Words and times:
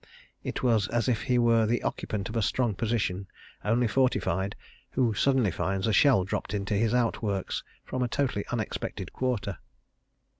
It 0.43 0.63
was 0.63 0.87
as 0.87 1.07
if 1.07 1.21
he 1.21 1.37
were 1.37 1.67
the 1.67 1.83
occupant 1.83 2.27
of 2.27 2.35
a 2.35 2.41
strong 2.41 2.73
position, 2.73 3.27
only 3.63 3.87
fortified, 3.87 4.55
who 4.89 5.13
suddenly 5.13 5.51
finds 5.51 5.85
a 5.85 5.93
shell 5.93 6.23
dropped 6.23 6.55
into 6.55 6.73
his 6.73 6.91
outworks 6.91 7.61
from 7.85 8.01
a 8.01 8.07
totally 8.07 8.43
unexpected 8.47 9.13
quarter. 9.13 9.59